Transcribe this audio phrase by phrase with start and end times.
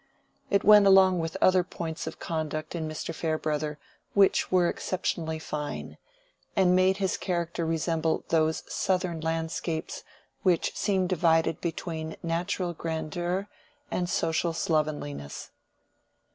[0.49, 3.13] It went along with other points of conduct in Mr.
[3.13, 3.77] Farebrother
[4.15, 5.99] which were exceptionally fine,
[6.55, 10.03] and made his character resemble those southern landscapes
[10.41, 13.47] which seem divided between natural grandeur
[13.91, 15.51] and social slovenliness.